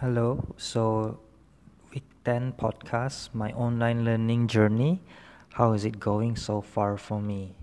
Hello. 0.00 0.44
So, 0.58 1.20
week 1.88 2.04
10 2.22 2.52
podcast, 2.60 3.32
my 3.32 3.50
online 3.52 4.04
learning 4.04 4.46
journey. 4.46 5.00
How 5.54 5.72
is 5.72 5.86
it 5.86 5.98
going 5.98 6.36
so 6.36 6.60
far 6.60 6.98
for 6.98 7.18
me? 7.18 7.56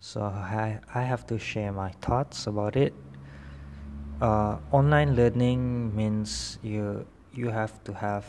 So, 0.00 0.22
I, 0.22 0.80
I 0.92 1.02
have 1.02 1.28
to 1.28 1.38
share 1.38 1.70
my 1.70 1.92
thoughts 2.02 2.48
about 2.48 2.74
it. 2.74 2.92
Uh, 4.20 4.58
online 4.72 5.14
learning 5.14 5.94
means 5.94 6.58
you 6.60 7.06
you 7.32 7.50
have 7.50 7.78
to 7.84 7.94
have 7.94 8.26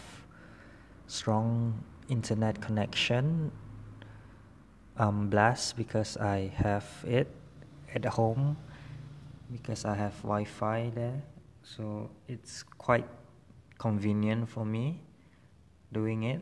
strong 1.08 1.82
internet 2.10 2.62
connection. 2.62 3.52
I'm 4.98 5.34
blessed 5.34 5.78
because 5.78 6.16
I 6.18 6.54
have 6.62 6.86
it 7.08 7.34
at 7.90 8.06
home 8.06 8.58
because 9.52 9.84
I 9.84 9.96
have 9.96 10.14
Wi-Fi 10.22 10.92
there 10.94 11.24
so 11.66 12.12
it's 12.28 12.62
quite 12.62 13.08
convenient 13.80 14.48
for 14.48 14.64
me 14.64 15.02
doing 15.92 16.24
it. 16.24 16.42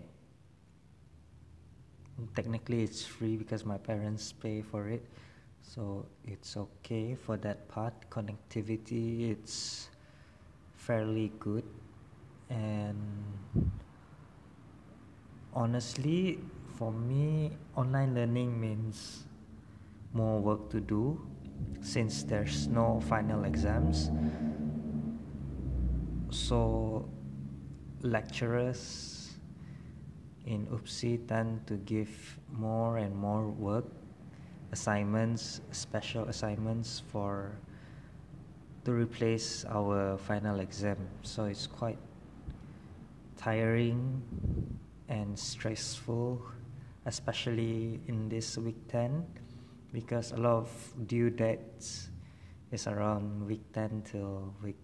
Technically 2.35 2.83
it's 2.83 3.05
free 3.05 3.37
because 3.37 3.65
my 3.65 3.77
parents 3.77 4.33
pay 4.33 4.61
for 4.61 4.89
it. 4.89 5.05
So 5.61 6.05
it's 6.25 6.57
okay 6.57 7.15
for 7.15 7.37
that 7.37 7.69
part. 7.69 7.93
Connectivity 8.09 9.31
it's 9.31 9.89
fairly 10.75 11.31
good. 11.39 11.63
And 12.49 12.99
honestly 15.53 16.39
for 16.75 16.91
me 16.91 17.51
online 17.77 18.13
learning 18.13 18.59
means 18.59 19.23
more 20.11 20.41
work 20.41 20.69
to 20.69 20.81
do 20.81 21.21
since 21.81 22.23
there's 22.23 22.67
no 22.67 22.99
final 23.07 23.45
exams 23.45 24.09
so 26.33 27.07
lecturers 28.01 29.37
in 30.45 30.65
UPSI 30.67 31.27
tend 31.27 31.65
to 31.67 31.77
give 31.85 32.09
more 32.51 32.97
and 32.97 33.15
more 33.15 33.47
work 33.47 33.85
assignments 34.71 35.61
special 35.71 36.25
assignments 36.25 37.03
for 37.11 37.55
to 38.83 38.91
replace 38.91 39.63
our 39.69 40.17
final 40.17 40.59
exam. 40.59 40.97
So 41.21 41.45
it's 41.45 41.67
quite 41.67 41.99
tiring 43.37 44.21
and 45.07 45.37
stressful 45.37 46.41
especially 47.05 47.99
in 48.07 48.29
this 48.29 48.57
week 48.57 48.79
10 48.87 49.25
because 49.91 50.31
a 50.31 50.37
lot 50.37 50.63
of 50.65 50.69
due 51.07 51.29
dates 51.29 52.09
is 52.71 52.87
around 52.87 53.45
week 53.45 53.61
10 53.73 54.03
till 54.09 54.53
week 54.63 54.79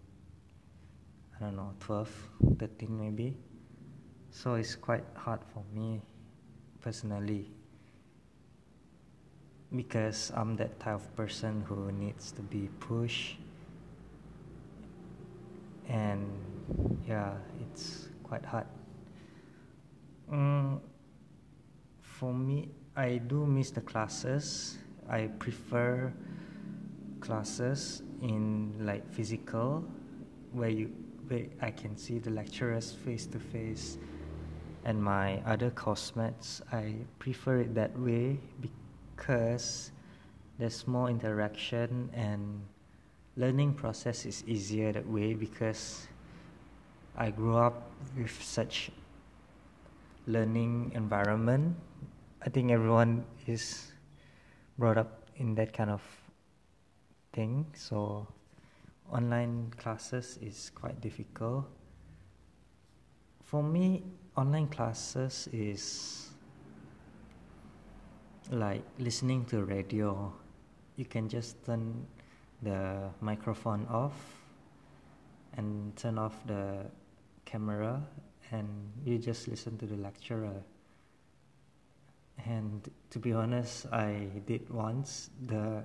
I 1.40 1.46
don't 1.46 1.56
know 1.56 1.74
12 1.80 2.10
13 2.60 3.00
maybe. 3.00 3.38
So 4.30 4.56
it's 4.56 4.76
quite 4.76 5.06
hard 5.16 5.40
for 5.54 5.64
me 5.74 6.02
personally 6.82 7.50
because 9.74 10.34
I'm 10.36 10.58
that 10.58 10.80
type 10.82 10.96
of 10.96 11.16
person 11.16 11.64
who 11.66 11.92
needs 11.94 12.34
to 12.34 12.42
be 12.42 12.70
pushed. 12.82 13.38
And 15.88 16.28
yeah 17.08 17.36
it's 17.62 18.10
quite 18.24 18.44
hard. 18.44 18.68
Mm, 20.30 20.82
for 22.02 22.34
me 22.34 22.70
I 22.98 23.18
do 23.18 23.46
miss 23.46 23.72
the 23.72 23.82
classes. 23.82 24.78
I 25.10 25.28
prefer 25.40 26.12
classes 27.22 28.04
in 28.22 28.74
like 28.86 29.08
physical 29.14 29.86
where 30.52 30.70
you 30.70 30.92
where 31.30 31.46
I 31.62 31.72
can 31.72 31.96
see 31.96 32.20
the 32.20 32.32
lecturers 32.32 32.92
face 33.06 33.26
to 33.28 33.40
face 33.40 33.98
and 34.84 35.02
my 35.02 35.42
other 35.46 35.70
classmates. 35.70 36.62
I 36.72 36.96
prefer 37.20 37.62
it 37.62 37.76
that 37.76 37.98
way 37.98 38.40
because 38.60 39.92
there's 40.58 40.88
more 40.88 41.10
interaction 41.10 42.10
and 42.14 42.62
learning 43.38 43.74
process 43.74 44.26
is 44.26 44.44
easier 44.48 44.92
that 44.92 45.08
way 45.08 45.34
because 45.34 46.08
I 47.16 47.30
grew 47.30 47.56
up 47.58 47.92
with 48.18 48.36
such 48.42 48.92
learning 50.26 50.92
environment. 50.96 51.76
I 52.42 52.50
think 52.50 52.72
everyone 52.72 53.26
is 53.48 53.92
brought 54.78 54.98
up 54.98 55.30
in 55.36 55.56
that 55.56 55.74
kind 55.74 55.90
of 55.90 56.02
thing. 57.34 57.66
So 57.76 58.28
online 59.12 59.72
classes 59.78 60.38
is 60.42 60.72
quite 60.74 61.02
difficult. 61.02 61.66
For 63.44 63.64
me, 63.64 64.04
online 64.38 64.68
classes 64.68 65.50
is 65.52 66.30
like 68.52 68.84
listening 68.98 69.46
to 69.46 69.64
radio. 69.64 70.34
You 70.96 71.06
can 71.06 71.30
just 71.30 71.64
turn 71.66 72.06
the 72.62 73.10
microphone 73.22 73.88
off 73.90 74.14
and 75.58 75.96
turn 75.96 76.18
off 76.18 76.36
the 76.46 76.86
camera 77.46 78.02
and 78.52 78.68
you 79.06 79.18
just 79.18 79.48
listen 79.48 79.78
to 79.78 79.86
the 79.86 79.96
lecturer. 79.96 80.62
And 82.46 82.90
to 83.10 83.20
be 83.20 83.34
honest, 83.34 83.86
I 83.92 84.28
did 84.46 84.70
once 84.70 85.30
the 85.46 85.84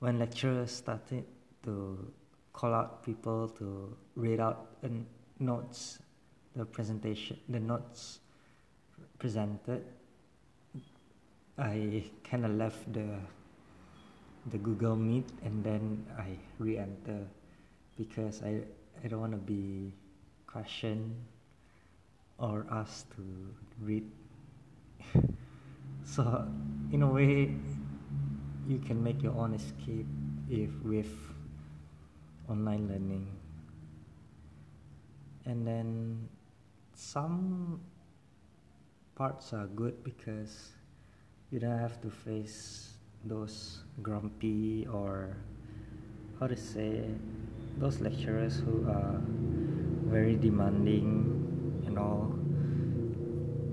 when 0.00 0.18
lecturer 0.18 0.66
started 0.66 1.24
to 1.64 2.12
call 2.54 2.72
out 2.72 3.02
people 3.02 3.48
to 3.58 3.94
read 4.14 4.40
out 4.40 4.68
notes, 5.40 5.98
the 6.56 6.64
presentation, 6.64 7.36
the 7.48 7.60
notes 7.60 8.20
presented. 9.18 9.84
I 11.58 12.04
kind 12.22 12.46
of 12.46 12.52
left 12.52 12.90
the 12.92 13.18
the 14.50 14.58
Google 14.58 14.96
Meet 14.96 15.26
and 15.44 15.64
then 15.64 16.04
I 16.18 16.36
re-enter 16.58 17.26
because 17.96 18.42
I 18.42 18.62
I 19.02 19.08
don't 19.08 19.20
want 19.20 19.32
to 19.32 19.38
be 19.38 19.92
questioned 20.46 21.14
or 22.38 22.66
asked 22.70 23.10
to 23.16 23.24
read. 23.80 24.04
so 26.04 26.46
in 26.92 27.02
a 27.02 27.08
way, 27.10 27.54
you 28.68 28.78
can 28.78 29.02
make 29.02 29.22
your 29.22 29.34
own 29.34 29.54
escape 29.54 30.06
if 30.48 30.70
with 30.82 31.33
online 32.48 32.88
learning. 32.88 33.28
And 35.46 35.66
then 35.66 36.28
some 36.94 37.80
parts 39.14 39.52
are 39.52 39.66
good 39.66 40.02
because 40.04 40.72
you 41.50 41.60
don't 41.60 41.78
have 41.78 42.00
to 42.02 42.10
face 42.10 42.94
those 43.24 43.84
grumpy 44.02 44.86
or 44.90 45.36
how 46.40 46.46
to 46.46 46.56
say 46.56 47.04
those 47.78 48.00
lecturers 48.00 48.58
who 48.58 48.88
are 48.88 49.20
very 50.06 50.36
demanding 50.36 51.82
and 51.86 51.98
all. 51.98 52.32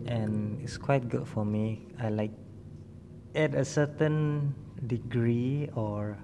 And 0.06 0.62
it's 0.62 0.78
quite 0.78 1.10
good 1.10 1.28
for 1.28 1.46
me. 1.46 1.88
I 2.00 2.10
like 2.10 2.32
at 3.36 3.56
a 3.56 3.64
certain 3.64 4.54
degree 4.88 5.70
or 5.76 6.18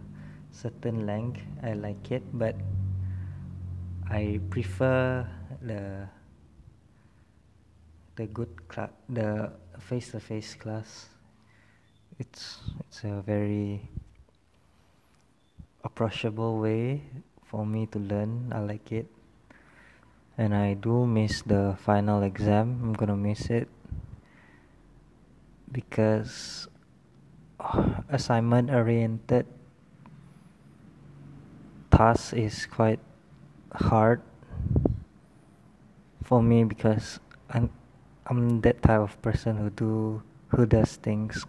certain 0.52 1.06
length 1.06 1.42
I 1.64 1.74
like 1.74 2.12
it 2.12 2.24
but 2.34 2.56
I 4.10 4.40
prefer 4.50 5.28
the 5.62 6.08
the 8.16 8.26
good 8.26 8.68
class 8.68 8.90
the 9.08 9.52
face 9.80 10.12
to 10.12 10.20
face 10.20 10.56
class. 10.56 11.08
It's 12.18 12.60
it's 12.80 13.04
a 13.04 13.22
very 13.22 13.86
approachable 15.84 16.58
way 16.58 17.04
for 17.46 17.66
me 17.66 17.86
to 17.94 18.00
learn. 18.00 18.52
I 18.52 18.60
like 18.60 18.92
it. 18.92 19.08
And 20.38 20.54
I 20.54 20.74
do 20.74 21.06
miss 21.06 21.42
the 21.42 21.78
final 21.82 22.24
exam. 22.24 22.82
I'm 22.82 22.94
gonna 22.94 23.18
miss 23.18 23.50
it 23.54 23.70
because 25.72 26.68
oh, 27.60 28.02
assignment 28.10 28.70
oriented 28.70 29.46
task 31.98 32.38
is 32.38 32.70
quite 32.70 33.02
hard 33.74 34.22
for 36.22 36.44
me 36.46 36.64
because 36.64 37.18
I'm 37.50 37.74
I'm 38.30 38.62
that 38.62 38.86
type 38.86 39.02
of 39.02 39.18
person 39.26 39.58
who 39.58 39.74
do 39.74 40.22
who 40.54 40.70
does 40.70 41.02
things 41.02 41.42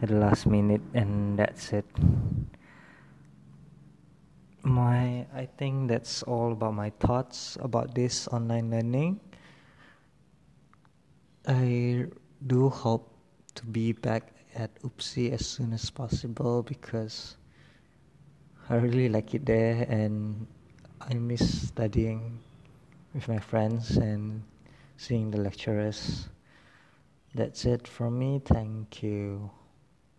at 0.00 0.08
the 0.08 0.16
last 0.16 0.46
minute 0.46 0.80
and 0.94 1.36
that's 1.36 1.76
it. 1.76 1.84
My 4.64 5.28
I 5.28 5.44
think 5.60 5.92
that's 5.92 6.22
all 6.24 6.56
about 6.56 6.72
my 6.72 6.88
thoughts 6.96 7.60
about 7.60 7.92
this 7.92 8.32
online 8.32 8.72
learning. 8.72 9.20
I 11.44 12.08
do 12.46 12.72
hope 12.72 13.12
to 13.60 13.66
be 13.66 13.92
back 13.92 14.32
at 14.56 14.72
UPSI 14.80 15.32
as 15.36 15.44
soon 15.44 15.76
as 15.76 15.90
possible 15.90 16.62
because 16.62 17.36
I 18.70 18.76
really 18.76 19.08
like 19.08 19.34
it 19.34 19.44
there 19.44 19.84
and 19.88 20.46
I 21.00 21.14
miss 21.14 21.66
studying 21.70 22.38
with 23.12 23.26
my 23.26 23.40
friends 23.40 23.96
and 23.96 24.44
seeing 24.96 25.32
the 25.32 25.40
lecturers. 25.40 26.28
That's 27.34 27.64
it 27.64 27.88
from 27.88 28.16
me. 28.16 28.40
Thank 28.44 29.02
you. 29.02 29.50